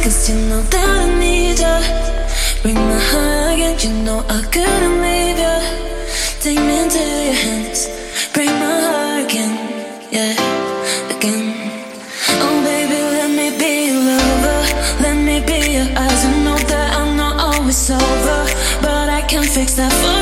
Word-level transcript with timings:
cause 0.00 0.28
you 0.28 0.36
know 0.48 0.62
that 0.62 0.88
I 0.88 1.18
need 1.18 1.58
ya. 1.58 1.74
Bring 2.62 2.74
my 2.74 2.98
heart 3.10 3.54
again, 3.54 3.76
you 3.84 3.92
know 4.04 4.24
I 4.28 4.40
couldn't 4.54 4.96
leave 5.02 5.38
ya. 5.38 5.56
Take 6.40 6.58
me 6.58 6.74
into 6.82 6.98
your 6.98 7.36
hands, 7.44 7.80
bring 8.32 8.52
my 8.62 8.76
heart 8.86 9.24
again, 9.26 9.54
yeah, 10.10 10.32
again. 11.14 11.46
Oh 12.44 12.56
baby, 12.64 12.98
let 13.18 13.30
me 13.38 13.48
be 13.58 13.72
your 13.88 14.00
lover, 14.08 14.60
let 15.04 15.16
me 15.26 15.36
be 15.48 15.58
your 15.76 15.88
eyes. 16.02 16.20
You 16.24 16.44
know 16.44 16.58
that 16.72 16.88
I'm 16.98 17.16
not 17.16 17.34
always 17.38 17.76
sober, 17.76 18.42
but 18.80 19.08
I 19.08 19.22
can 19.28 19.44
fix 19.44 19.74
that 19.74 19.92
for 19.92 20.16
you 20.16 20.21